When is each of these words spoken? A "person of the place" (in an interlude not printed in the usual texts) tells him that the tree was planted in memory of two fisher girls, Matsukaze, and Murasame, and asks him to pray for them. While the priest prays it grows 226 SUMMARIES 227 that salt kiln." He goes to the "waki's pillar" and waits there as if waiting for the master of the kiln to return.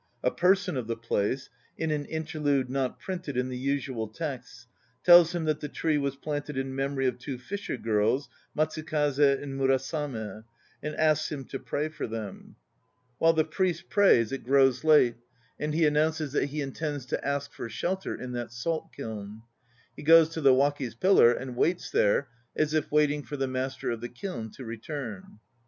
A 0.23 0.31
"person 0.31 0.77
of 0.77 0.87
the 0.87 0.95
place" 0.97 1.51
(in 1.77 1.91
an 1.91 2.05
interlude 2.05 2.71
not 2.71 2.97
printed 2.99 3.37
in 3.37 3.49
the 3.49 3.57
usual 3.59 4.07
texts) 4.07 4.65
tells 5.03 5.35
him 5.35 5.45
that 5.45 5.59
the 5.59 5.69
tree 5.69 5.99
was 5.99 6.15
planted 6.15 6.57
in 6.57 6.73
memory 6.73 7.05
of 7.05 7.19
two 7.19 7.37
fisher 7.37 7.77
girls, 7.77 8.27
Matsukaze, 8.57 9.19
and 9.19 9.59
Murasame, 9.59 10.43
and 10.81 10.95
asks 10.95 11.31
him 11.31 11.45
to 11.45 11.59
pray 11.59 11.87
for 11.87 12.07
them. 12.07 12.55
While 13.19 13.33
the 13.33 13.43
priest 13.43 13.91
prays 13.91 14.31
it 14.31 14.43
grows 14.43 14.81
226 14.81 15.19
SUMMARIES 15.59 16.19
227 16.49 18.31
that 18.33 18.51
salt 18.51 18.91
kiln." 18.93 19.43
He 19.95 20.01
goes 20.01 20.29
to 20.29 20.41
the 20.41 20.55
"waki's 20.55 20.95
pillar" 20.95 21.31
and 21.31 21.55
waits 21.55 21.91
there 21.91 22.27
as 22.55 22.73
if 22.73 22.91
waiting 22.91 23.21
for 23.21 23.37
the 23.37 23.45
master 23.47 23.91
of 23.91 24.01
the 24.01 24.09
kiln 24.09 24.49
to 24.53 24.65
return. 24.65 25.37